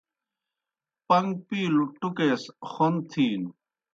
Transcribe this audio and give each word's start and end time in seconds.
پن٘گ 1.07 1.29
پِیلوْ 1.47 1.85
ٹُکے 1.99 2.29
سہ 2.43 2.51
خوْن 2.71 2.93
تِھینوْ۔ 3.09 3.51